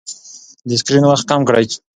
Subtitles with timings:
[0.69, 1.65] د سکرین وخت کم کړئ.